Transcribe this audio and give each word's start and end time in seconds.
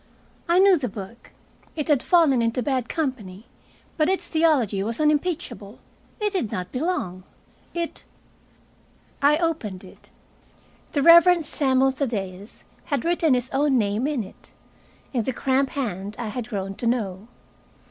I 0.49 0.57
knew 0.57 0.79
the 0.79 0.89
book. 0.89 1.31
It 1.75 1.87
had 1.87 2.01
fallen 2.01 2.41
into 2.41 2.63
bad 2.63 2.89
company, 2.89 3.45
but 3.97 4.09
its 4.09 4.27
theology 4.27 4.81
was 4.81 4.99
unimpeachable. 4.99 5.77
It 6.19 6.33
did 6.33 6.51
not 6.51 6.71
belong. 6.71 7.23
It 7.75 8.03
I 9.21 9.37
opened 9.37 9.83
it. 9.83 10.09
The 10.93 11.03
Reverend 11.03 11.45
Samuel 11.45 11.91
Thaddeus 11.91 12.63
had 12.85 13.05
written 13.05 13.35
his 13.35 13.51
own 13.51 13.77
name 13.77 14.07
in 14.07 14.23
it, 14.23 14.53
in 15.13 15.23
the 15.23 15.33
cramped 15.33 15.73
hand 15.73 16.15
I 16.17 16.29
had 16.29 16.49
grown 16.49 16.73
to 16.77 16.87
know. 16.87 17.27